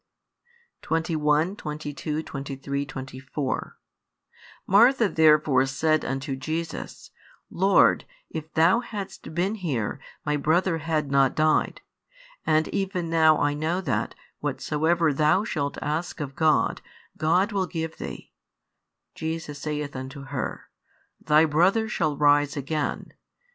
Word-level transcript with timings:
21, 0.81 1.55
22, 1.55 2.23
23, 2.23 2.85
24 2.87 3.77
Martha 4.65 5.07
therefore 5.07 5.67
said 5.67 6.03
unto 6.03 6.35
Jesus, 6.35 7.11
Lord, 7.51 8.05
if 8.27 8.51
Thou 8.55 8.79
hadst 8.79 9.35
been 9.35 9.53
here, 9.53 9.99
my 10.25 10.37
brother 10.37 10.79
had 10.79 11.11
not 11.11 11.35
died. 11.35 11.81
And 12.47 12.67
even 12.69 13.11
now 13.11 13.37
I 13.39 13.53
know 13.53 13.79
that, 13.79 14.15
whatsoever 14.39 15.13
Thou 15.13 15.43
shalt 15.43 15.77
ask 15.83 16.19
of 16.19 16.35
God, 16.35 16.81
God 17.15 17.51
will 17.51 17.67
give 17.67 17.99
Thee. 17.99 18.31
Jesus 19.13 19.59
saith 19.61 19.95
unto 19.95 20.23
her, 20.23 20.71
Thy 21.23 21.45
brother 21.45 21.87
shall 21.87 22.17
rise 22.17 22.57
again. 22.57 23.13